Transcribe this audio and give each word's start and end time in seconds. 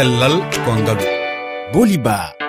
cellal 0.00 0.40
ko 0.64 0.70
ngaalu 0.80 1.06
boliba. 1.76 2.39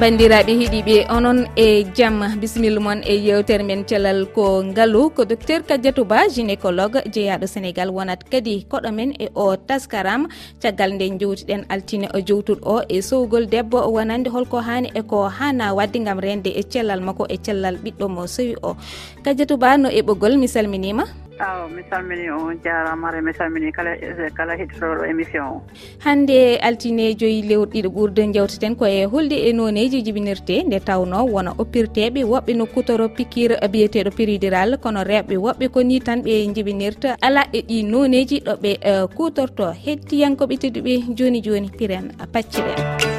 bandiraɓe 0.00 0.52
heeɗiɓe 0.60 0.96
onon 1.16 1.38
e 1.56 1.84
jamma 1.96 2.26
bisimilla 2.40 2.80
moon 2.80 3.00
e 3.06 3.14
yewtere 3.26 3.62
men 3.62 3.84
calal 3.84 4.26
ko 4.34 4.62
ngaalu 4.62 5.10
ko 5.14 5.24
docteur 5.24 5.62
kadiatou 5.68 6.04
ba 6.04 6.26
gynécologue 6.34 6.98
jeeyaɗo 7.14 7.46
sénégal. 7.46 7.88
Wonat 7.94 8.26
kadi 8.30 8.66
koɗo 8.70 8.90
men 8.92 9.14
e 9.24 9.28
o 9.34 9.56
taskaram 9.56 10.26
caggal 10.62 10.90
nde 10.94 11.06
jewtuɗen 11.20 11.62
altine 11.68 12.08
o 12.14 12.18
jewtuɗo 12.18 12.62
o 12.74 12.76
e 12.88 12.98
sowgol 13.02 13.46
debbo. 13.46 13.78
Wonande 13.94 14.28
holko 14.34 14.58
hani 14.58 14.90
eko 14.94 15.28
hana 15.28 15.74
wadde 15.74 15.98
gam 16.04 16.18
rende 16.18 16.50
e 16.50 16.62
cellal 16.62 17.00
makko 17.00 17.24
e 17.30 17.36
cellal 17.44 17.76
ɓiɗɗo 17.84 18.06
mo 18.08 18.26
sowi 18.26 18.54
o. 18.62 18.76
Kadiatou 19.24 19.56
ba 19.56 19.78
no 19.78 19.88
e 19.88 20.02
mi 20.36 20.48
salminima. 20.48 21.23
aw 21.38 21.68
mi 21.68 21.82
salmini 21.90 22.30
on 22.30 22.58
jaramare 22.64 23.20
mi 23.22 23.32
salmini 23.32 23.72
kala 23.72 23.96
kala 24.36 24.56
hettotoɗo 24.56 25.04
émission 25.10 25.44
o. 25.44 25.62
Hande 26.04 26.58
altine 26.62 27.14
joyi 27.16 27.42
lewru 27.42 27.70
ɗiɗo 27.70 27.88
ɓurde 27.96 28.32
jewteten 28.34 28.76
koye 28.76 29.04
hulde 29.04 29.34
e 29.48 29.52
noneji 29.52 30.02
jibinirte 30.04 30.62
nde 30.66 30.80
tawno 30.80 31.24
wona 31.26 31.50
oppirteɓe 31.58 32.24
woɓɓe 32.24 32.56
no 32.56 32.66
kutoro 32.66 33.08
pikire 33.08 33.56
biyeteɗo 33.72 34.10
piridiral 34.16 34.78
kono 34.78 35.02
rewɓe 35.02 35.36
woɓɓe 35.36 35.68
ko 35.68 35.82
ni 35.82 36.00
tan 36.00 36.22
ɓe 36.22 36.54
jibinirta. 36.54 37.16
Ala 37.20 37.42
e 37.52 37.60
ɗi 37.62 37.82
noneji 37.84 38.40
ɗo 38.46 38.54
ɓe 38.62 38.78
eh, 38.82 39.06
kutorto 39.16 39.72
hettiyankoɓe 39.72 40.54
tedduɓe 40.62 40.92
joni 41.16 41.40
joni 41.42 41.70
piren 41.78 42.12
pacciɗen. 42.32 43.13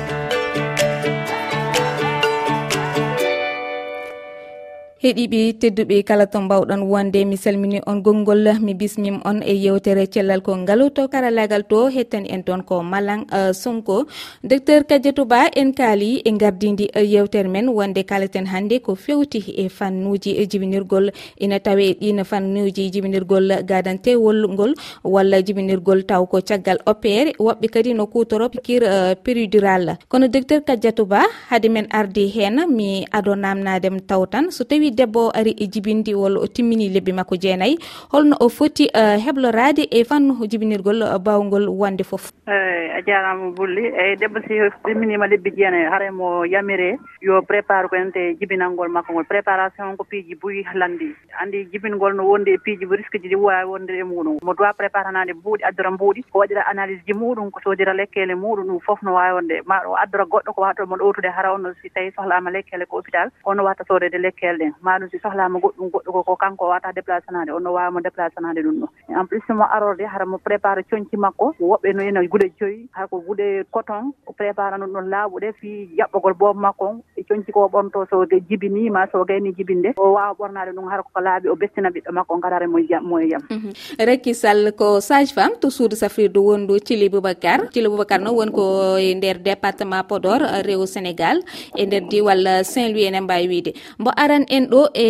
heeɗiɓe 5.06 5.40
tedduɓe 5.62 5.98
kala 6.08 6.26
to 6.26 6.40
mbawɗon 6.42 6.82
wonde 6.92 7.20
mi 7.30 7.38
salmini 7.38 7.80
on 7.86 8.02
gongol. 8.02 8.44
Mi 8.66 8.74
bismim 8.74 9.18
on 9.30 9.38
e 9.44 9.54
yewtere 9.54 10.08
cellal 10.14 10.42
ko 10.42 10.52
ngaalu 10.58 10.90
to 10.96 11.08
karallagal 11.08 11.64
to 11.70 11.80
hettani 11.96 12.30
en 12.34 12.42
toon 12.44 12.62
ko 12.64 12.82
malan 12.82 13.22
uh, 13.32 13.52
sonko. 13.54 14.08
Docteur 14.44 14.82
kadiatou 14.90 15.26
ba 15.26 15.46
en 15.56 15.74
kaali 15.74 16.22
e 16.26 16.32
gardidi 16.42 16.90
euh, 16.96 17.06
yewtere 17.06 17.48
men 17.48 17.70
wonde 17.70 18.02
kalaten 18.04 18.48
hannde 18.48 18.82
ko 18.82 18.96
fewti 18.96 19.44
e 19.64 19.70
fannuji 19.70 20.32
jibinirgol. 20.50 21.12
Ina 21.40 21.60
tawe 21.60 21.84
e 21.86 21.94
ɗin 22.02 22.24
fannuji 22.26 22.90
jibinirgol 22.94 23.62
gadantewol 23.70 24.48
ngol 24.54 24.74
walla 25.04 25.38
jibinirgol 25.46 26.02
taw 26.10 26.26
ko 26.26 26.42
caggal 26.42 26.80
opére 26.88 27.32
woɓɓe 27.38 27.68
kadi 27.74 27.94
no 27.94 28.08
kutoro 28.08 28.50
pikir 28.50 28.82
uh, 28.84 29.14
péridural. 29.24 29.98
Kono 30.10 30.28
docteur 30.28 30.62
kadiatou 30.66 31.06
ba 31.06 31.22
haade 31.50 31.70
men 31.70 31.86
ardi 31.92 32.26
hen 32.36 32.66
mi 32.76 33.06
ado 33.12 33.36
namnadem 33.36 34.00
taw 34.10 34.26
tan. 34.26 34.50
So 34.52 34.64
tawi 34.64 34.95
debbo 35.02 35.28
o 35.28 35.32
ari 35.34 35.56
e 35.58 35.68
jibindi 35.68 36.14
walla 36.14 36.40
o 36.40 36.48
timmini 36.48 36.90
lebbi 36.90 37.18
makko 37.20 37.36
jeenayyi 37.36 37.80
holno 38.14 38.36
o 38.40 38.50
foti 38.50 38.90
e, 38.94 39.04
heblorade 39.26 39.88
e 39.92 40.04
fannu 40.04 40.48
jibinirgol 40.48 41.02
e, 41.02 41.20
bawgol 41.20 41.68
wonde 41.70 42.04
foof 42.04 42.32
eyi 42.48 42.90
a 42.98 43.02
jarama 43.08 43.52
bulli 43.52 43.86
eyi 44.04 44.16
debbo 44.16 44.40
si 44.48 44.62
timminima 44.86 45.28
lebbi 45.28 45.56
jeenayyi 45.60 45.92
haara 45.92 46.12
mo 46.12 46.46
yamire 46.46 46.98
yo 47.22 47.42
prépare 47.42 47.90
ko 47.90 47.96
ente 47.96 48.38
jibinalngol 48.40 48.90
makko 48.90 49.14
ngol. 49.14 49.26
Préparation 49.26 49.98
ko 49.98 50.04
piiji 50.04 50.36
boyi 50.36 50.64
landi. 50.76 51.10
Andi 51.42 51.66
jibingol 51.72 52.14
no 52.16 52.28
wondi 52.30 52.54
e 52.54 52.58
piiji 52.58 52.86
risque 52.86 53.18
ji 53.22 53.30
ɗi 53.30 53.36
wawi 53.36 53.66
wondir 53.66 54.00
e 54.00 54.04
muɗum. 54.04 54.38
Mo 54.44 54.54
doit 54.54 54.78
préparé 54.78 55.08
hanade 55.10 55.34
mbuuɗi 55.34 55.64
addora 55.64 55.92
mbuuɗi 55.92 56.24
ko 56.32 56.40
waɗira 56.40 56.68
analyse 56.70 57.02
ji 57.08 57.14
muɗum 57.14 57.52
ko 57.52 57.60
sodira 57.64 57.94
lekkele 57.94 58.36
muɗum 58.36 58.68
ɗum 58.68 58.80
fof 58.86 59.02
no 59.04 59.14
wawi 59.14 59.34
wonde. 59.34 59.62
Ma 59.66 59.82
o 59.88 59.96
addora 59.96 60.26
goɗɗo 60.26 60.54
ko 60.54 60.62
watomo 60.62 60.96
ɗowtude 60.96 61.30
hara 61.34 61.54
onno 61.54 61.74
si 61.82 61.90
tawi 61.90 62.12
sohlama 62.12 62.52
lekkele 62.52 62.86
ko 62.86 63.02
hôpital 63.02 63.32
onno 63.46 63.64
watta 63.64 63.84
sodede 63.88 64.18
lekkele 64.22 64.58
ɗen. 64.58 64.74
maɗum 64.82 65.10
si 65.10 65.20
sohlama 65.20 65.60
goɗɗum 65.60 65.90
goɗɗo 65.92 66.12
ko 66.12 66.24
ko 66.24 66.36
kanko 66.36 66.68
wata 66.70 66.92
déplacé 66.94 67.32
nade 67.32 67.52
onno 67.52 67.74
wawamo 67.74 68.00
déplacé 68.02 68.42
nade 68.42 68.62
ɗum 68.64 68.80
ɗo. 68.82 68.88
En 69.10 69.26
plus 69.28 69.44
mo 69.50 69.64
arorde 69.64 70.06
hara 70.06 70.26
mo 70.26 70.38
préparé 70.38 70.84
coñci 70.84 71.18
makko 71.18 71.54
woɓɓe 71.60 71.94
no 71.96 72.04
ina 72.04 72.22
guuɗe 72.24 72.52
joyyi 72.60 72.90
hara 72.92 73.08
ko 73.08 73.20
guuɗe 73.26 73.64
coton 73.72 74.12
o 74.28 74.32
préparano 74.34 74.86
ɗon 74.88 75.10
laaɓuɗe 75.10 75.52
fi 75.60 75.90
jaɓɓogol 75.98 76.34
boobo 76.34 76.60
makko 76.60 77.02
coñci 77.28 77.52
ko 77.52 77.68
ɓonto 77.74 78.06
so 78.10 78.26
jibinima 78.50 79.08
so 79.12 79.26
gayni 79.26 79.54
jibinde 79.58 79.94
o 79.98 80.14
wawa 80.14 80.36
ɓornade 80.40 80.72
ɗum 80.76 80.90
har 80.90 81.04
koko 81.04 81.20
laaɓi 81.22 81.50
o 81.50 81.56
bestina 81.56 81.90
ɓiɗɗo 81.90 82.12
makko 82.14 82.34
o 82.36 82.40
garare 82.40 82.68
moyjam 82.68 83.04
mhm. 83.50 83.72
rekki 84.00 84.34
sall 84.34 84.72
ko 84.80 85.00
sage 85.02 85.34
femme 85.34 85.58
to 85.62 85.70
suudu 85.70 85.96
safrirdu 85.96 86.42
wondu 86.50 86.80
thili 86.80 87.10
boubacar. 87.10 87.60
Thili 87.74 87.88
boubacar 87.92 88.20
noon 88.22 88.36
woni 88.38 88.52
ko 88.58 88.64
e 88.98 89.14
nder 89.16 89.38
département 89.50 90.04
podor 90.10 90.42
rew 90.68 90.86
sénégal 90.86 91.38
e 91.76 91.86
nder 91.86 92.04
diwal 92.12 92.44
saint 92.64 92.90
louis 92.94 93.08
enen 93.08 93.24
mbawi 93.24 93.48
wiide. 93.48 93.72
Mbo 94.00 94.12
aran 94.24 94.46
en 94.50 94.66
ɗo 94.72 94.82
e 94.94 95.08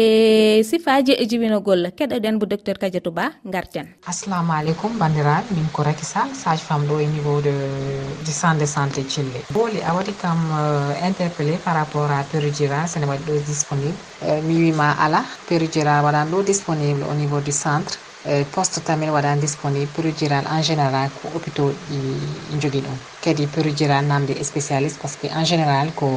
sifaji 0.64 1.14
e 1.22 1.26
jibinogol 1.30 1.92
keɗoɗen 1.98 2.40
mo 2.40 2.46
docteur 2.46 2.78
kadiatou 2.78 3.12
ba 3.12 3.32
garten 3.46 3.88
assalamu 4.08 4.52
aleykum 4.60 4.98
bandiraɓe 5.02 5.50
min 5.56 5.68
ko 5.74 5.84
raky 5.84 6.06
sall 6.06 6.30
sage 6.34 6.62
femme 6.68 6.86
ɗo 6.90 7.00
e 7.04 7.08
niveau 7.16 7.42
de 7.42 7.54
du 8.26 8.32
centre 8.32 8.60
de 8.60 8.66
santé 8.66 9.02
thille 9.04 9.40
booli 9.54 9.80
a 9.82 9.94
waɗi 9.96 10.14
kam 10.22 10.38
euh, 10.60 11.08
interpellé 11.10 11.58
par 11.66 11.76
rapport 11.76 12.05
sora 12.06 12.24
périgura 12.32 12.86
sene 12.88 13.06
waɗi 13.10 13.24
ɗo 13.26 13.34
disponible 13.46 13.98
mi 14.48 14.56
wima 14.64 14.88
ala. 15.06 15.24
Périgura 15.50 16.02
waɗan 16.06 16.30
ɗo 16.32 16.44
disponible 16.44 17.04
au 17.10 17.14
niveau 17.16 17.42
du 17.42 17.52
centre 17.52 17.98
e, 18.26 18.44
poste 18.54 18.80
tamin 18.86 19.10
waɗan 19.10 19.40
disponible 19.40 19.90
péridural 19.96 20.46
en 20.56 20.62
général 20.62 21.10
ko 21.18 21.30
hôpitau 21.34 21.70
ɗi 21.90 21.98
jogui 22.62 22.82
ɗum. 22.82 22.98
Kadi 23.24 23.48
péridural 23.48 24.06
namde 24.06 24.34
spécialiste 24.44 25.00
par 25.02 25.10
ce 25.10 25.18
que 25.18 25.28
en 25.34 25.44
général 25.46 25.88
ko 25.96 26.08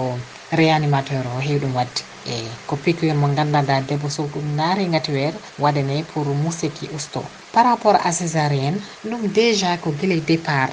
réanimateur 0.53 1.25
o 1.37 1.41
heewi 1.41 1.60
ɗum 1.60 1.75
wadde. 1.75 2.00
Eyyi 2.26 2.50
ko 2.66 2.76
piqure 2.76 3.15
mo 3.15 3.26
gandanɗa 3.28 3.81
debbo 3.88 4.09
so 4.10 4.22
ɗum 4.32 4.44
naari 4.56 4.87
gati 4.93 5.10
weere 5.12 5.38
waɗane 5.59 6.05
pour 6.12 6.26
museki 6.26 6.91
usto. 6.94 7.22
Par 7.53 7.65
rapport 7.65 7.97
à 8.05 8.12
césarienne 8.12 8.78
ɗum 9.05 9.22
déjà 9.32 9.78
ko 9.78 9.91
guiley 9.99 10.20
départ. 10.20 10.69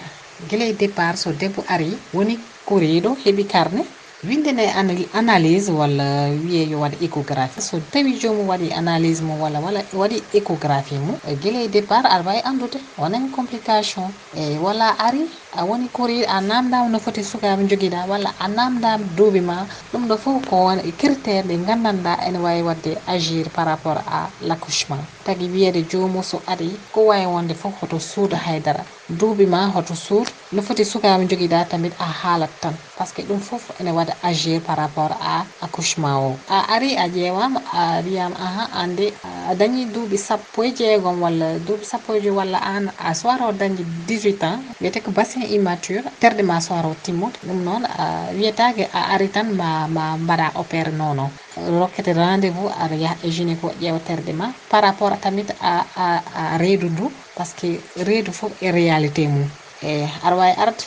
Guiley 0.50 0.74
départ 0.74 1.16
so 1.18 1.32
debbo 1.32 1.64
ari 1.70 1.98
woni 2.14 2.38
kuriɗo 2.66 3.16
heeɓi 3.24 3.46
carnet 3.48 3.86
windene 4.28 4.66
analyse 5.14 5.70
walla 5.72 6.30
wiye 6.44 6.70
yo 6.70 6.80
waɗa 6.80 6.98
échographie. 7.06 7.62
So 7.62 7.80
tawi 7.92 8.14
jomum 8.20 8.48
waɗi 8.48 8.72
analyse 8.74 9.22
mum 9.22 9.40
walla 9.40 9.60
walla 9.60 9.82
waɗi 9.94 10.24
échographie 10.34 11.00
mum 11.00 11.18
eh, 11.28 11.36
guila 11.42 11.68
départ 11.68 12.06
aɗa 12.06 12.26
wawi 12.26 12.42
andude. 12.44 12.80
Wonan 12.98 13.32
complication. 13.32 14.14
Eh, 14.36 14.42
Eyyi 14.46 14.58
walla 14.60 14.96
ari 15.00 15.30
a 15.54 15.64
woni 15.66 15.90
courir 15.90 16.26
a 16.28 16.42
namdama 16.42 16.90
no 16.90 17.00
foti 17.00 17.22
sukaɓe 17.24 17.68
joguiɗa 17.70 18.08
walla 18.08 18.34
a 18.40 18.48
namdama 18.48 19.04
duuɓi 19.16 19.42
ma 19.42 19.66
ɗum 19.92 20.08
ɗo 20.08 20.18
foof 20.18 20.46
ko 20.50 20.56
won 20.66 20.80
critére 20.98 21.44
ɗe 21.48 21.58
gandanɗa 21.66 22.20
ene 22.28 22.38
wawi 22.40 22.62
wadde 22.62 22.98
agir 23.08 23.50
par 23.50 23.66
rapport 23.68 23.98
à 24.08 24.30
l' 24.42 24.52
accouchement 24.52 25.04
tagui 25.26 25.50
wiyede 25.50 25.88
jomum 25.90 26.24
so 26.24 26.42
ari 26.48 26.70
ko 26.92 27.06
wawi 27.08 27.26
wonde 27.26 27.54
foof 27.54 27.74
hoto 27.82 28.00
suuda 28.00 28.38
haydara. 28.38 28.84
duuɓi 29.10 29.46
ma 29.46 29.68
hoto 29.74 29.96
suur. 29.96 30.26
No 30.52 30.62
foti 30.62 30.84
sukaɓe 30.86 31.26
joguiɗa 31.30 31.66
tamit 31.70 31.94
a 32.00 32.06
haalat 32.06 32.50
tan. 32.62 32.74
Par 32.98 33.08
ce 33.08 33.14
que 33.14 33.22
ɗum 33.24 33.40
foof 33.40 33.72
ene 33.80 33.92
waɗa 33.92 34.14
agir 34.24 34.62
par 34.62 34.78
rapport 34.78 35.12
à 35.22 35.46
accouchement 35.62 36.18
o. 36.28 36.38
A 36.48 36.60
ari 36.76 36.96
a 36.98 37.08
ƴewama 37.08 37.62
a 37.74 38.02
wiyama 38.02 38.36
ahan 38.36 38.68
ande. 38.74 39.14
A 39.24 39.54
dañi 39.56 39.86
duuɓi 39.86 40.18
sappo 40.18 40.64
e 40.64 40.74
jeegom 40.76 41.22
walla 41.22 41.60
duuɓi 41.60 41.84
sappo 41.86 42.14
e 42.16 42.22
joyi 42.22 42.36
walla 42.36 42.58
an 42.60 42.92
a 42.98 43.14
soara 43.14 43.48
o 43.48 43.52
dañde 43.52 43.84
18 44.08 44.44
ans. 44.44 44.60
Wiyete 44.80 45.02
ko 45.04 45.12
bassin 45.12 45.44
immature 45.44 46.04
terɗe 46.20 46.44
ma 46.44 46.60
soara 46.60 46.88
o 46.90 46.96
timmude. 46.96 47.38
Ɗum 47.46 47.64
noon 47.64 47.84
a 47.86 48.32
wiyetake 48.34 48.90
a 48.94 49.14
ari 49.14 49.30
tan 49.30 49.54
ma 49.56 49.88
ma 49.88 50.18
mbaɗa 50.18 50.52
opére 50.56 50.92
non 50.92 51.14
non 51.16 51.30
rokkete 51.58 52.14
rendez 52.14 52.50
vous 52.52 52.70
aɗa 52.70 52.96
yaaha 52.96 53.18
e 53.24 53.30
gynéco 53.30 53.68
ƴeewa 53.80 54.00
terɗe 54.00 54.34
ma. 54.34 54.54
Par 54.70 54.82
rapport 54.84 55.20
tamit 55.22 55.52
a 55.62 55.86
a 55.96 56.24
a 56.34 56.58
reedu 56.58 56.90
ndu. 56.90 57.12
par 57.36 57.46
ce 57.48 57.54
que 57.56 57.70
reedu 58.08 58.32
fof 58.32 58.54
e 58.62 58.72
réalité 58.72 59.28
mum. 59.28 59.50
Eyi 59.84 60.08
aɗa 60.26 60.36
wawi 60.40 60.54
arde 60.64 60.84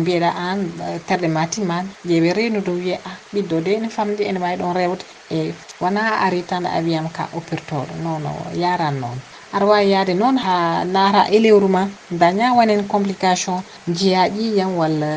mbiyeɗa 0.00 0.30
an 0.48 0.58
e 0.94 0.98
terɗe 1.06 1.28
ma 1.28 1.42
timmani 1.52 1.90
ƴeewe 2.08 2.32
reynude 2.36 2.70
wiye 2.78 2.96
a 3.04 3.10
ɓiɗɗo 3.34 3.56
de 3.64 3.70
ene 3.76 3.88
famde 3.96 4.22
ene 4.28 4.38
wawi 4.42 4.56
ɗon 4.60 4.74
rewde. 4.78 5.04
Eyi 5.30 5.54
wona 5.80 6.02
ari 6.24 6.42
tan 6.50 6.64
a 6.66 6.80
wiyam 6.84 7.08
ka 7.16 7.28
oppirtoɗo 7.38 7.94
non 8.04 8.18
no 8.22 8.32
yaran 8.62 8.96
noon. 9.00 9.18
Aɗa 9.54 9.66
wawi 9.66 9.90
yaade 9.92 10.14
noon 10.14 10.36
ha 10.44 10.84
naata 10.84 11.22
e 11.30 11.38
lewru 11.38 11.68
ma 11.68 11.82
daña 12.10 12.54
wanen 12.56 12.88
complication 12.88 13.62
jiya 13.96 14.22
ƴiƴam 14.28 14.72
walla 14.80 15.10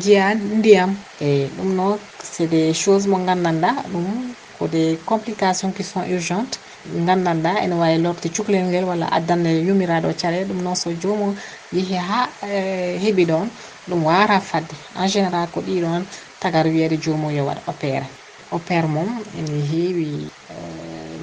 jiya 0.00 0.34
ndiyam. 0.34 0.90
Eyi 1.20 1.50
ɗum 1.56 1.70
noon 1.76 1.98
c' 2.22 2.40
est 2.44 2.48
des 2.48 2.72
choses 2.74 3.06
mo 3.06 3.18
gandanɗa 3.18 3.70
ɗum 3.92 4.34
ko 4.56 4.66
des 4.68 4.98
complication 5.04 5.72
qui 5.72 5.84
sont 5.84 6.04
urgentes. 6.04 6.58
gandanɗa 7.06 7.52
ene 7.64 7.74
wawi 7.74 7.98
lorde 7.98 8.28
cukalel 8.34 8.64
ngel 8.68 8.84
walla 8.84 9.06
addande 9.16 9.50
yumiraɗo 9.66 10.08
caɗele 10.20 10.44
ɗum 10.48 10.60
noon 10.62 10.76
so 10.76 10.90
jomum 11.02 11.34
yeehi 11.72 11.96
ha 12.08 12.28
e, 12.42 12.98
heeɓi 13.02 13.24
ɗon 13.30 13.46
ɗum 13.88 14.00
wara 14.04 14.40
fadde. 14.40 14.74
En 14.96 15.08
général 15.08 15.48
ko 15.52 15.60
ɗiɗon 15.60 16.02
tagar 16.40 16.66
wiyede 16.66 16.96
jomum 17.02 17.30
yo 17.36 17.44
waɗa 17.44 17.62
opére 17.68 18.06
opére 18.50 18.86
mum 18.88 19.08
ene 19.38 19.60
heewi 19.70 20.08
e, 20.50 20.54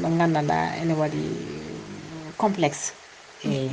mo 0.01 0.07
gandanɗa 0.17 0.57
ene 0.81 0.93
waɗi 0.93 1.21
complexe. 2.37 2.93
Mm. 3.43 3.51
Eyyi 3.51 3.71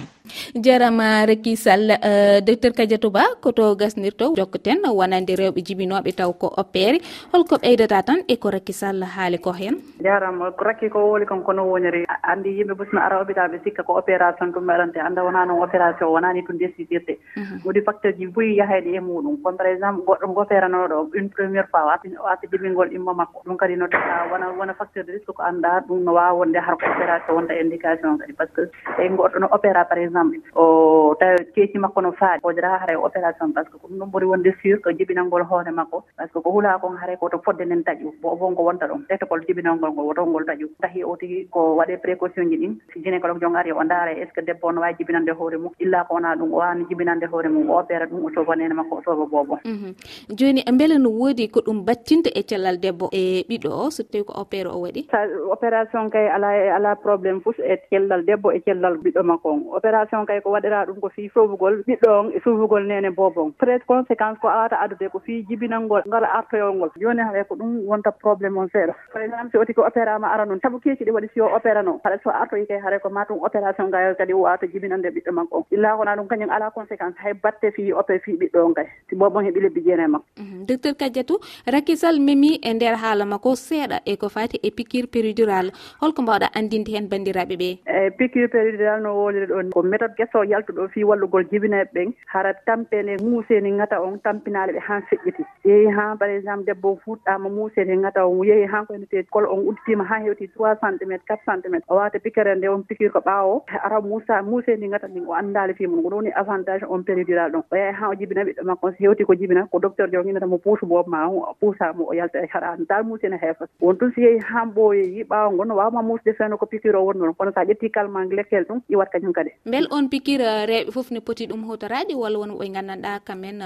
jarama 0.54 1.26
reki 1.26 1.56
sall 1.56 1.90
uh, 1.90 1.98
e, 2.38 2.40
docteur 2.40 2.72
kadiatou 2.72 3.10
ba 3.10 3.24
koto 3.40 3.74
gasnirto 3.76 4.32
jokkoten 4.36 4.80
wonande 4.98 5.34
rewɓe 5.36 5.60
jibinoɓe 5.66 6.12
taw 6.16 6.32
ko 6.32 6.52
opere 6.56 6.98
holko 7.32 7.56
ɓeydata 7.62 8.02
tan 8.06 8.20
eko 8.28 8.50
rakki 8.50 8.72
sall 8.72 9.02
haali 9.02 9.38
ko 9.38 9.52
hen. 9.52 9.76
Jarama 10.04 10.50
ko 10.52 10.64
rakki 10.64 10.88
ko 10.90 10.98
woli 11.10 11.26
kon 11.26 11.42
kono 11.42 11.64
woniri. 11.70 12.04
Andi 12.22 12.56
yimɓe 12.58 12.74
bosno 12.74 13.00
ara 13.00 13.20
hôpital 13.20 13.50
ɓe 13.52 13.58
sikka 13.64 13.82
ko 13.82 13.98
opération 13.98 14.52
ɗum 14.52 14.64
mbaɗante 14.64 15.00
anda 15.00 15.24
wona 15.24 15.44
noon 15.46 15.62
opération 15.62 16.08
wonani 16.14 16.44
tun 16.46 16.58
décidirde 16.58 17.18
mhm. 17.36 17.60
woodi 17.64 17.80
facteur 17.82 18.12
ji 18.18 18.26
boyi 18.26 18.56
yahede 18.56 18.94
e 18.94 19.00
muɗum. 19.00 19.42
Comme 19.42 19.56
par 19.56 19.66
exemple 19.66 20.04
goɗɗo 20.06 20.34
gopéranoɗo 20.34 21.10
une 21.14 21.28
première 21.30 21.68
fois 21.70 21.84
wasa 21.86 22.46
jibingol 22.50 22.92
imma 22.92 23.14
makko. 23.14 23.42
Ɗum 23.46 23.56
kadi 23.56 23.76
no 23.76 23.86
tata 23.86 24.28
wona 24.30 24.52
wona 24.58 24.74
facteur 24.74 25.04
de 25.04 25.12
risque 25.12 25.32
ko 25.32 25.42
anda 25.42 25.80
ɗum 25.88 26.04
no 26.04 26.12
wawa 26.12 26.34
wonde 26.38 26.56
har 26.56 26.76
ko 26.76 26.86
opération 26.86 27.34
wonta 27.34 27.54
indication 27.54 28.18
kadi. 28.18 28.32
Par 28.32 28.46
ce 28.48 28.52
que 28.54 28.70
tawi 28.96 29.08
goɗɗo 29.08 29.38
no 29.40 29.48
opéra 29.50 29.84
par 29.84 29.98
exemple 29.98 30.21
famɗe 30.22 30.38
o 30.54 31.14
tawi 31.20 31.44
ceeci 31.54 31.78
makko 31.78 32.00
no 32.02 32.12
faaɗi 32.20 32.42
hojata 32.44 32.78
haray 32.82 32.96
opération 32.96 33.52
par 33.52 33.64
ce 33.64 33.70
que 33.70 33.78
ko 33.78 33.88
ɗum 33.88 33.98
ɗon 33.98 34.10
ɓuri 34.12 34.26
wonde 34.26 34.50
sûr 34.62 34.80
ko 34.80 34.90
jibinalngol 34.98 35.42
hoore 35.50 35.70
makko. 35.70 36.04
Par 36.16 36.26
ce 36.26 36.32
que 36.32 36.40
ko 36.40 36.50
hulaa 36.50 36.78
kon 36.78 36.96
haray 37.02 37.16
koto 37.16 37.38
fodde 37.44 37.64
nden 37.66 37.82
taƴu 37.82 38.12
bo 38.22 38.36
fof 38.36 38.50
ngo 38.52 38.62
wonta 38.68 38.86
ɗon 38.86 39.04
protocole 39.08 39.44
jibinalngol 39.46 39.92
ngol 39.92 40.06
wotol 40.06 40.26
ngol 40.30 40.44
taƴu 40.46 40.68
tahi 40.82 41.04
o 41.04 41.16
tigi 41.16 41.46
ko 41.50 41.60
waɗe 41.78 41.96
précaution 42.02 42.50
ji 42.50 42.56
ɗin. 42.62 42.74
Si 42.92 43.02
gynécologue 43.02 43.40
jon 43.40 43.56
ari 43.56 43.72
o 43.72 43.82
ndaara 43.82 44.12
est 44.12 44.26
ce 44.26 44.32
que 44.34 44.40
debbo 44.46 44.68
o 44.68 44.72
no 44.72 44.80
waawi 44.80 44.96
jibinande 44.98 45.30
hoore 45.30 45.56
mum? 45.58 45.72
Illa 45.80 46.04
ko 46.04 46.14
wona 46.14 46.34
ɗum 46.36 46.52
o 46.52 46.56
waawni 46.56 46.84
jibinande 46.88 47.26
hoore 47.32 47.48
mum 47.48 47.70
o 47.70 47.80
opéra 47.80 48.06
ɗum 48.06 48.24
o 48.24 48.30
sooba 48.34 48.56
nene 48.56 48.74
makko 48.74 48.96
o 48.98 49.02
sooba 49.04 49.26
boobon 49.26 49.58
mhm. 49.64 49.94
jooni 50.38 50.62
mbele 50.72 50.98
no 50.98 51.10
woodi 51.10 51.48
ko 51.48 51.60
ɗum 51.60 51.84
battinta 51.84 52.30
e 52.34 52.42
cellal 52.42 52.78
debbo 52.78 53.08
e 53.12 53.44
ɓiɗo 53.48 53.70
o 53.70 53.90
so 53.90 54.02
tawi 54.02 54.24
ko 54.24 54.32
opére 54.42 54.68
o 54.68 54.82
waɗi? 54.84 55.08
Opération 55.50 56.10
kay 56.10 56.28
ala 56.28 56.56
e 56.56 56.68
ala 56.68 56.96
probléme 56.96 57.40
fof 57.40 57.58
e 57.58 57.76
cellal 57.90 58.24
debbo 58.24 58.52
e 58.52 58.60
cellal 58.60 58.96
ɓiɗɗo 58.96 59.22
makko. 59.22 59.48
On 59.52 59.76
opération 59.76 60.11
situation 60.12 60.26
kay 60.26 60.40
ko 60.44 60.52
waɗira 60.52 60.86
ɗum 60.86 61.00
ko 61.00 61.08
fii 61.08 61.30
sowugol 61.34 61.82
ɓiɗɗo 61.88 62.08
on 62.20 62.32
e 62.36 62.40
sowugol 62.44 62.84
nene 62.86 63.10
bobo 63.10 63.42
on 63.42 63.52
peut 63.52 63.68
être 63.68 63.86
conséquence 63.86 64.38
ko 64.40 64.48
awata 64.48 64.76
addude 64.76 65.08
ko 65.12 65.18
fii 65.18 65.44
jibinalngol 65.48 66.02
ngala 66.06 66.28
artoyol 66.38 66.76
ngol. 66.76 66.90
Joni 67.00 67.22
haɗa 67.22 67.44
ko 67.48 67.54
ɗum 67.56 67.86
wonta 67.88 68.12
probléme 68.12 68.58
on 68.58 68.68
seeɗa. 68.68 68.94
Par 69.12 69.22
exemple 69.22 69.50
si 69.50 69.58
oti 69.58 69.74
ko 69.74 69.82
opéra 69.88 70.18
ma 70.18 70.28
ara 70.28 70.44
noon 70.44 70.60
sabu 70.60 70.80
keeci 70.80 71.04
ɗi 71.04 71.10
waɗi 71.10 71.28
si 71.34 71.40
o 71.40 71.48
opéra 71.56 71.82
no 71.82 72.00
haɗa 72.04 72.18
so 72.22 72.30
artoyi 72.30 72.66
kay 72.66 72.78
haɗa 72.78 73.00
ko 73.00 73.08
ma 73.10 73.24
ɗum 73.24 73.40
opération 73.42 73.88
ngayol 73.88 74.16
kadi 74.16 74.32
wawata 74.32 74.66
jibinande 74.66 75.08
ɓiɗɗo 75.08 75.32
makko. 75.32 75.56
On 75.56 75.64
illa 75.70 75.96
kona 75.96 76.16
ɗum 76.16 76.28
kañum 76.28 76.50
ala 76.50 76.70
conséquence 76.70 77.16
hay 77.18 77.32
batte 77.34 77.72
fii 77.74 77.92
opé 77.92 78.20
fii 78.24 78.36
ɓiɗɗo 78.36 78.58
on 78.66 78.74
kay. 78.74 78.86
Si 79.08 79.16
bobo 79.16 79.38
on 79.38 79.44
heeɓi 79.44 79.60
lebbi 79.60 79.84
jeene 79.84 80.06
makko. 80.08 80.26
Mhm. 80.38 80.66
Docteur 80.66 80.94
kadiatou 80.94 81.40
rakisal 81.66 82.20
memi 82.20 82.58
e 82.62 82.74
nder 82.74 82.96
haala 82.96 83.24
makko 83.24 83.56
seeɗa 83.56 84.00
e 84.04 84.16
ko 84.16 84.28
fati 84.28 84.60
e 84.62 84.70
piqure 84.70 85.06
péridural 85.06 85.72
holko 86.00 86.22
mbawɗa 86.22 86.52
andinde 86.54 86.90
hen 86.92 87.08
bandiraɓe 87.08 87.56
ɓe 87.56 87.70
eyi 87.86 88.10
piqure 88.18 88.48
péridural 88.48 89.02
no 89.02 89.14
woliri 89.16 89.46
ɗon 89.46 89.70
ko 89.70 89.82
méthode 89.92 90.14
guesso 90.18 90.38
o 90.40 90.44
yaltuɗo 90.52 90.88
fi 90.94 91.04
wallugol 91.04 91.44
jibineɓe 91.50 91.90
ɓen 91.94 92.12
hara 92.32 92.52
tampene 92.66 93.16
muuseni 93.22 93.70
ngata 93.78 94.00
on 94.02 94.18
tampinale 94.24 94.72
ɓe 94.76 94.80
han 94.88 95.02
feƴƴiti 95.10 95.44
yeehi 95.64 95.90
ha 95.96 96.16
par 96.18 96.30
exemple 96.30 96.66
debbo 96.66 96.96
fuɗɗama 97.04 97.48
muuseni 97.56 97.96
ngata 98.02 98.26
on 98.26 98.44
yeehi 98.48 98.66
ha 98.72 98.84
koynete 98.86 99.24
kol 99.30 99.44
on 99.54 99.66
udditima 99.68 100.04
ha 100.10 100.16
hewti 100.24 100.48
trois 100.54 100.76
centimétre 100.80 101.24
quatre 101.28 101.44
centimétre 101.46 101.84
o 101.88 101.96
wawata 101.96 102.18
piquere 102.18 102.54
nde 102.56 102.68
on 102.68 102.82
piqure 102.88 103.10
ko 103.10 103.18
ɓawo 103.28 103.62
ara 103.84 104.00
musa 104.00 104.42
muuseni 104.42 104.88
ngata 104.88 105.06
ɗin 105.14 105.26
o 105.28 105.34
andali 105.34 105.74
fi 105.74 105.86
ko 105.86 106.08
ɗum 106.10 106.22
ni 106.24 106.30
avantage 106.32 106.84
on 106.88 107.02
péridural 107.04 107.50
ɗon. 107.52 107.62
O 107.70 107.76
yeehi 107.76 107.94
ha 108.00 108.08
o 108.08 108.14
jibina 108.14 108.44
ɓiɗɗo 108.44 108.64
makko 108.64 108.86
on 108.86 108.92
so 108.92 108.98
hewti 109.04 109.24
ko 109.24 109.34
jibina 109.34 109.66
ko 109.70 109.78
docteur 109.78 110.08
jo 110.12 110.22
guinata 110.22 110.46
mo 110.46 110.58
puusu 110.58 110.86
boob 110.86 111.06
ma 111.08 111.26
o 111.28 111.54
puusamo 111.60 112.06
o 112.08 112.14
yalta 112.14 112.38
e 112.44 112.46
haɗani 112.52 112.86
dal 112.88 113.04
muuseni 113.04 113.36
heefat 113.42 113.68
won 113.80 113.96
tun 113.98 114.12
so 114.14 114.20
yeehi 114.20 114.40
ha 114.40 114.64
ɓooyeyi 114.64 115.24
ɓawo 115.28 115.52
ngon 115.52 115.68
no 115.68 115.74
wawma 115.76 116.02
muusde 116.02 116.32
feeno 116.38 116.56
ko 116.58 116.66
piqure 116.66 116.96
o 116.98 117.04
wonnoon 117.04 117.34
kono 117.34 117.52
sa 117.52 117.64
ƴetti 117.64 117.90
calmant 117.90 118.32
lekkel 118.32 118.64
ɗum 118.68 118.80
iwat 118.88 119.10
kañum 119.12 119.32
kadi. 119.32 119.50
bel 119.82 119.90
on 119.90 120.06
pikir 120.06 120.38
rewɓe 120.70 120.90
foof 120.94 121.10
ne 121.10 121.20
poti 121.20 121.46
ɗum 121.50 121.62
hutorade 121.66 122.14
walla 122.14 122.38
won 122.38 122.54
ɓe 122.58 122.66
gandanɗa 122.74 123.12
kamen 123.26 123.58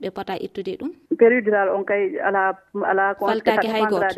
ɓe 0.00 0.08
pota 0.16 0.34
ittude 0.40 0.72
ɗum. 0.80 0.90
péridural 1.20 1.68
on 1.76 1.84
kay 1.84 2.16
ala 2.28 2.42
ala 2.92 3.14
faltake 3.20 3.68
hay 3.68 3.84
gooto 3.92 4.08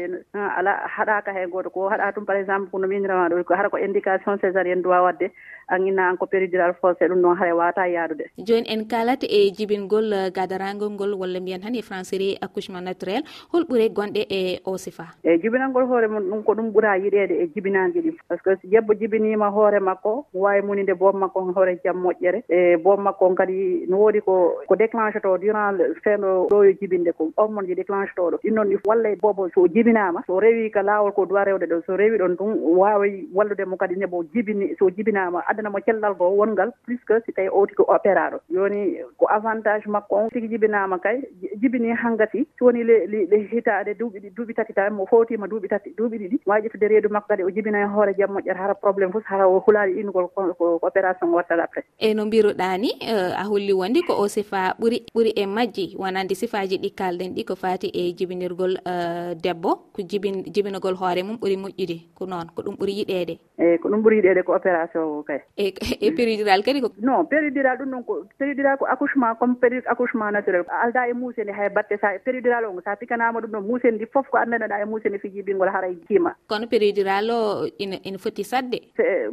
ala 0.58 0.72
haɗaka 0.96 1.32
hay 1.34 1.46
goto. 1.50 1.70
Ko 1.70 1.88
haɗa 1.90 2.14
tum 2.14 2.24
par 2.24 2.36
exemple 2.36 2.70
kono 2.70 2.86
minirama 2.88 3.28
ɗo 3.28 3.56
hara 3.56 3.70
ko 3.70 3.78
indication 3.78 4.38
césarienne 4.38 4.82
dowa 4.82 5.02
wadde 5.02 5.26
an 5.68 5.86
inna 5.86 6.08
an 6.10 6.16
ko 6.16 6.26
péridural 6.26 6.74
forcé 6.80 7.08
ɗum 7.08 7.20
noon 7.20 7.36
haɗa 7.36 7.54
wata 7.60 7.88
yaadude. 7.88 8.24
Joni 8.38 8.68
en 8.68 8.84
kalata 8.92 9.26
e 9.26 9.50
jibingol 9.56 10.12
uh, 10.12 10.30
gadarangol 10.30 10.90
ngol 10.90 11.14
walla 11.22 11.40
mbiyan 11.40 11.62
tan 11.62 11.74
e 11.74 11.82
françairi 11.82 12.36
accouchement 12.40 12.84
naturel 12.84 13.22
hol 13.52 13.64
ɓuure 13.64 13.88
gonɗe 13.96 14.22
e 14.30 14.60
o 14.64 14.76
sifa 14.78 15.06
e 15.24 15.38
jibinalngol 15.42 15.86
hoore 15.90 16.08
mum 16.08 16.24
ɗum 16.30 16.42
ko 16.44 16.54
ɗum 16.54 16.70
ɓuura 16.72 16.96
yiɗede 17.02 17.34
e 17.42 17.48
jibinaji 17.54 18.00
ɗi. 18.00 18.10
Par 18.28 18.38
ce 18.38 18.42
que 18.42 18.56
so 18.62 18.68
debbo 18.68 18.94
jibinima 18.94 19.50
hoore 19.50 19.80
makko 19.80 20.26
wawi 20.34 20.62
munide 20.62 20.94
boom 20.98 21.18
makko 21.20 21.52
hoore 21.56 21.78
jam 21.84 21.96
moƴƴere. 22.04 22.42
E 22.48 22.76
boom 22.76 23.02
makko 23.04 23.26
on 23.26 23.34
kadi 23.34 23.86
no 23.88 23.96
woodi 23.96 24.20
ko 24.20 24.62
ko 24.68 24.74
déclenche 24.76 25.20
to 25.22 25.38
durant 25.38 25.78
feeno 26.04 26.46
ɗo 26.50 26.64
yo 26.66 26.72
jibi 26.80 26.91
jibinde 26.92 27.12
ko 27.16 27.32
on 27.36 27.64
ji 27.66 27.68
je 27.68 27.74
déclenche 27.74 28.12
toɗo 28.16 28.38
ɗin 28.42 28.54
noon 28.54 28.78
walla 28.86 29.14
bobo 29.20 29.48
so 29.54 29.66
jibinama 29.68 30.22
so 30.26 30.40
rewi 30.40 30.70
ka 30.70 30.82
lawol 30.82 31.12
ko 31.12 31.26
doit 31.26 31.44
rewde 31.44 31.66
ɗo 31.66 31.82
so 31.86 31.96
rewi 31.96 32.18
ɗon 32.18 32.36
ɗum 32.36 32.50
wawi 32.78 33.28
wallude 33.34 33.64
mo 33.66 33.76
kadi 33.76 33.96
nebo 33.96 34.22
jibini 34.34 34.74
so 34.78 34.90
jibinama 34.90 35.42
addanamo 35.48 35.78
cellal 35.86 36.14
go 36.14 36.28
wongal 36.36 36.72
plus 36.84 37.00
que 37.06 37.20
si 37.26 37.32
tawi 37.32 37.48
owti 37.48 37.74
ko 37.74 37.84
opéra 37.88 38.30
ɗo. 38.30 38.38
Joni 38.50 38.98
ko 39.18 39.26
avantage 39.26 39.86
makko 39.86 40.16
on 40.16 40.30
sigi 40.32 40.48
jibinama 40.48 40.98
kay 40.98 41.22
jibini 41.60 41.94
hankkati 41.96 42.46
so 42.58 42.66
woni 42.66 42.84
le 42.84 43.38
hitade 43.50 43.94
duuɓi 43.98 44.20
ɗi 44.20 44.30
duuɓi 44.36 44.54
tati 44.54 44.72
tan 44.72 44.92
mo 44.92 45.06
fotima 45.06 45.46
duuɓi 45.46 45.68
tati 45.68 45.94
duuɓi 45.96 46.16
ɗiɗi 46.18 46.40
wawi 46.46 46.68
ƴettude 46.68 46.88
reedu 46.88 47.08
makko 47.08 47.28
kadi 47.28 47.44
o 47.44 47.50
jibina 47.50 47.80
e 47.80 47.88
hoore 47.88 48.14
jam 48.18 48.30
moƴƴata 48.36 48.58
hara 48.58 48.74
probléme 48.74 49.12
fof 49.12 49.24
hara 49.24 49.44
hulaali 49.44 50.00
ingol 50.00 50.28
ko 50.34 50.78
opération 50.82 51.32
watta 51.32 51.54
après. 51.62 51.84
Eyi 51.98 52.14
no 52.14 52.26
mbiruɗa 52.26 52.78
ni 52.78 52.92
euh, 53.08 53.32
a 53.36 53.44
holli 53.44 53.72
wonde 53.72 54.02
ko 54.06 54.14
o 54.18 54.28
sifa 54.28 54.74
ɓuuri 54.80 55.04
ɓuuri 55.14 55.32
e 55.36 55.46
majji 55.46 55.96
wonande 55.98 56.34
sifaji 56.34 56.81
ɗi 56.82 56.90
kalɗen 56.98 57.34
ɗi 57.36 57.44
ko 57.44 57.54
fati 57.56 57.88
e 57.94 58.12
jibinirgol 58.18 58.74
uh, 58.92 59.34
debbo 59.34 59.70
ko 59.94 60.02
jibin 60.02 60.42
jibinagol 60.54 60.94
hoore 61.00 61.22
mum 61.22 61.36
ɓuuri 61.40 61.56
moƴƴude 61.62 61.96
ko 62.14 62.26
noon 62.26 62.46
ko 62.54 62.62
ɗum 62.62 62.76
ɓuuri 62.76 62.92
yiɗede. 62.98 63.34
Eyyi 63.58 63.78
ko 63.78 63.88
ɗum 63.88 64.02
ɓuuri 64.02 64.16
yiɗede 64.20 64.42
ko 64.44 64.54
opération 64.54 65.02
o 65.02 65.22
kay? 65.22 65.40
E, 65.56 65.72
e 66.00 66.10
péridural 66.10 66.62
kadi 66.62 66.80
ko 66.82 66.90
non 67.00 67.24
péridural 67.26 67.78
ɗum 67.78 67.90
ɗon 67.90 68.04
ko 68.04 68.14
péridural 68.38 68.76
ko 68.78 68.86
accouchement 68.86 69.34
comme 69.38 69.56
péri 69.56 69.80
accouchement 69.86 70.30
naturel. 70.30 70.64
Alda 70.82 71.08
e 71.08 71.12
muuseni 71.14 71.52
hay 71.52 71.70
batte 71.70 71.96
sa 72.00 72.18
péridural 72.24 72.64
o 72.66 72.80
sa 72.84 72.96
pikanama 72.96 73.40
ɗum 73.40 73.50
ɗon 73.50 73.66
muuseni 73.66 73.96
ndi 73.96 74.06
foof 74.12 74.28
ko 74.28 74.38
anndanɗa 74.38 74.82
e 74.82 74.84
muuseni 74.84 75.18
fi 75.18 75.30
jibingol 75.30 75.68
haray 75.72 75.96
kiima 76.08 76.30
e 76.30 76.48
kono 76.48 76.66
péridural 76.66 77.30
o 77.30 77.66
ina 77.78 77.96
ina 78.04 78.18
foti 78.18 78.44
sadde? 78.44 78.80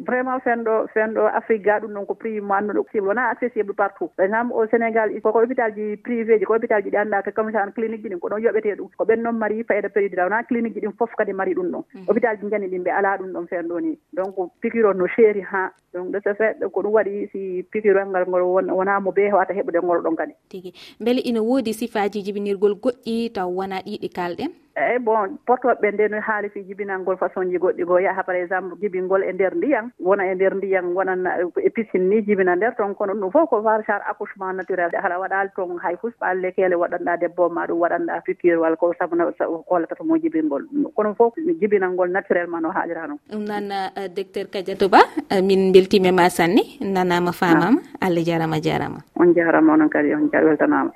Vraiment 0.08 0.40
fenɗo 0.40 0.88
fenɗo 0.94 1.28
afrique 1.34 1.66
ga 1.66 1.80
ɗum 1.80 1.94
ɗon 1.94 2.06
ko 2.06 2.14
prix 2.16 2.40
mo 2.42 2.54
annduɗo 2.54 2.86
wona 3.02 3.30
accessible 3.30 3.74
partout. 3.74 4.12
Par 4.16 4.26
exemple 4.26 4.54
au 4.54 4.68
sénégal 4.68 5.10
koko 5.22 5.42
hôpital 5.42 5.74
ji 5.76 5.98
privé 5.98 6.40
ji 6.40 6.46
ko 6.46 6.54
hôpital 6.54 6.84
ji 6.84 6.90
ɗi 6.90 6.98
annda 6.98 7.22
somi 7.40 7.54
tan 7.56 7.72
clinique 7.72 8.04
ji 8.04 8.10
ɗin 8.12 8.20
ko 8.20 8.28
ɗon 8.30 8.44
yoɓete 8.44 8.76
ɗum. 8.80 8.90
Ko 8.98 9.04
ɓen 9.06 9.24
noon 9.24 9.38
mari 9.40 9.64
fayida 9.64 9.90
péridural 9.90 10.28
wona 10.30 10.44
clinique 10.44 10.76
ji 10.76 10.82
ɗin 10.84 10.96
fof 11.00 11.12
kadi 11.18 11.34
mari 11.34 11.54
ɗum 11.56 11.72
ɗon. 11.72 11.84
Mhm. 11.96 12.06
Hôpital 12.08 12.36
ji 12.42 12.50
jani 12.52 12.68
ɗin 12.68 12.84
ɓe 12.84 12.92
ala 12.92 13.18
ɗum 13.18 13.32
ɗon 13.34 13.48
fen 13.48 13.68
ɗo 13.72 13.80
ni. 13.82 13.98
Donc 14.14 14.36
piqure 14.62 14.90
on 14.92 14.98
no 14.98 15.08
seeri 15.16 15.42
ha. 15.52 15.72
Donc 15.94 16.12
de 16.12 16.20
ce 16.24 16.34
fait 16.36 16.60
ko 16.74 16.82
ɗum 16.84 16.92
waɗi 16.92 17.30
si 17.32 17.64
piqure 17.72 18.04
ngal 18.06 18.28
ngol 18.28 18.44
wona 18.76 19.00
mo 19.00 19.12
be 19.12 19.32
wata 19.32 19.54
heɓude 19.54 19.80
ngol 19.84 20.04
ɗon 20.04 20.16
kadi. 20.16 20.34
Tigi. 20.50 20.74
Beele 21.00 21.22
ina 21.24 21.42
woodi 21.42 21.74
sifaji 21.74 22.24
jibinirgol 22.26 22.76
goɗɗi 22.84 23.32
taw 23.34 23.48
wona 23.48 23.80
ɗiɗi 23.80 24.10
kalɗen? 24.12 24.52
eeyi 24.80 25.00
bon 25.00 25.38
portoɓe 25.48 25.92
nde 25.92 26.08
no 26.10 26.22
haali 26.22 26.50
fi 26.50 26.64
jibinalngol 26.68 27.18
façon 27.18 27.50
ji 27.52 27.58
goɗɗi 27.58 27.84
goo. 27.86 28.00
Yaha 28.00 28.24
par 28.24 28.36
exemple 28.36 28.78
jibingol 28.82 29.24
e 29.24 29.34
nder 29.34 29.56
ndiyan 29.56 29.92
wona 30.00 30.26
e 30.32 30.36
nder 30.36 30.56
ndiyan 30.56 30.94
wonan 30.96 31.28
e 31.58 31.70
piscine 31.70 32.10
ni 32.10 32.22
jibina 32.22 32.56
nder. 32.56 32.76
Toon 32.78 32.96
kono 32.96 33.14
ɗum 33.14 33.32
fof 33.32 33.50
ko 33.50 33.62
varchar 33.62 34.02
accouchement 34.10 34.54
naturel. 34.54 34.90
Haɗa 34.94 35.20
waɗali 35.20 35.50
toon 35.56 35.80
hay 35.84 35.96
husɓaalle 36.02 36.54
keele 36.56 36.76
waɗanɗa 36.76 37.18
debbo 37.20 37.50
ma 37.50 37.66
ɗum 37.68 37.80
waɗanɗa 37.80 38.22
future 38.26 38.58
walla 38.58 38.76
ko 38.76 38.94
sabuna 39.00 39.32
hollata 39.70 40.04
mo 40.04 40.18
jibingol. 40.18 40.64
Kono 40.96 41.16
fof 41.16 41.34
jibinalngol 41.60 42.12
naturellement 42.12 42.62
no 42.62 42.72
haalira 42.72 43.08
noon 43.08 43.20
ɗum 43.32 43.44
noon 43.48 43.72
eh, 43.72 44.08
docteur 44.16 44.48
kadiatou 44.50 44.90
ba 44.90 45.02
eh, 45.32 45.42
min 45.42 45.70
mbeltimima 45.70 46.30
sanni 46.30 46.78
nanama 46.82 47.32
famama. 47.32 47.82
Ah. 48.02 48.08
Allah 48.08 48.24
jarama 48.24 48.60
jarama. 48.62 49.00
On 49.16 49.34
jarama 49.34 49.74
onon 49.74 49.90
kadi 49.90 50.14
on 50.14 50.30
weltanama. 50.32 50.92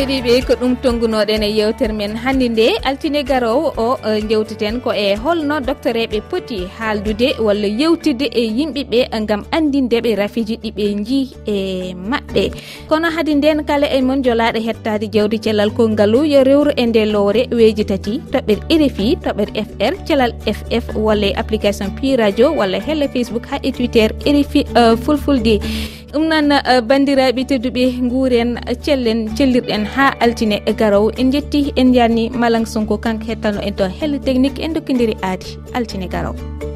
teddiɓe 0.00 0.40
ko 0.46 0.54
ɗum 0.60 0.74
tongunoɗen 0.82 1.42
e 1.42 1.48
yewtere 1.58 1.92
men. 1.92 2.12
Hannde 2.22 2.46
nde 2.48 2.66
altine 2.88 3.20
garowo 3.22 3.72
o 3.76 3.88
e, 4.10 4.20
jewteten 4.30 4.80
ko 4.80 4.90
e 4.92 5.14
holno 5.22 5.60
doctereɓe 5.68 6.18
poti 6.30 6.58
haaldude 6.78 7.28
walla 7.46 7.68
yewtidde 7.80 8.26
e 8.40 8.42
yimɓeɓe 8.58 9.00
gam 9.28 9.42
andindeɓe 9.56 10.14
rafiji 10.20 10.56
ɗiɓe 10.62 10.84
jii 11.06 11.28
e 11.46 11.56
maɓɓe. 12.10 12.44
Kono 12.88 13.10
haade 13.14 13.32
nden 13.34 13.64
kala 13.68 13.86
e 13.86 14.00
mon 14.00 14.22
jolaɗo 14.24 14.60
hettade 14.66 15.06
jewdi 15.14 15.38
cellal 15.44 15.70
kongalu 15.76 16.24
yo 16.32 16.44
rewru 16.44 16.72
e 16.76 16.86
nde 16.86 17.04
lowre 17.12 17.42
weeji 17.52 17.84
tati 17.84 18.20
toɓɓere 18.32 18.62
rfi 18.80 19.16
toɓɓere 19.24 19.52
fr 19.68 19.94
cellal 20.06 20.32
ff 20.56 20.86
walla 20.96 21.26
e 21.26 21.34
application 21.42 21.90
pi 21.96 22.16
radio 22.16 22.52
walla 22.52 22.78
helle 22.80 23.06
facebook 23.08 23.46
ha 23.50 23.56
e 23.62 23.70
twitter 23.72 24.08
rfi 24.24 24.60
e, 24.60 24.96
fulfulde. 24.96 25.60
ɗum 26.12 26.24
noon 26.30 26.50
eh, 26.52 26.80
bandiraɓe 26.88 27.42
tedduɓe 27.50 27.84
guuren 28.10 28.50
eh, 28.66 28.76
cellen 28.84 29.20
cellirɗen 29.36 29.84
ha 29.94 30.06
altine 30.20 30.56
e 30.70 30.72
garowo 30.80 31.10
en 31.20 31.30
jetti 31.32 31.72
en 31.76 31.94
jarni 31.94 32.24
malang 32.30 32.66
sonko 32.72 32.98
kanko 33.04 33.24
hettano 33.28 33.60
en 33.60 33.74
to 33.74 33.84
helle 33.98 34.18
technique 34.26 34.58
en 34.64 34.74
dokkidiri 34.74 35.14
aadi 35.22 35.58
altine 35.74 36.08
garowo 36.08 36.69